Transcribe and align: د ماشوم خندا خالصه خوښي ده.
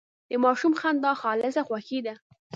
د 0.31 0.33
ماشوم 0.43 0.73
خندا 0.79 1.11
خالصه 1.21 1.61
خوښي 1.67 1.99
ده. 2.05 2.13